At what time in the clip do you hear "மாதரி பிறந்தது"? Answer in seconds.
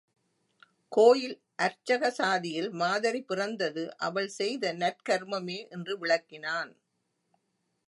2.73-3.83